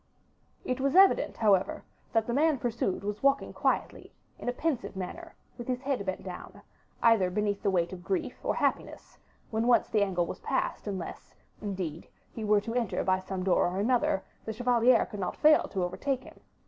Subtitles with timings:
[0.65, 4.95] It was evident, however, that as the man pursued was walking quietly, in a pensive
[4.95, 6.63] manner, with his head bent down,
[7.03, 9.19] either beneath the weight of grief or happiness,
[9.51, 13.67] when once the angle was passed, unless, indeed, he were to enter by some door
[13.67, 16.39] or another, the chevalier could not fail to overtake him.